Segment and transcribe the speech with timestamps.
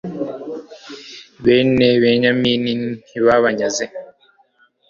[1.43, 2.73] bene benyamini
[3.07, 3.85] ntibabanyaze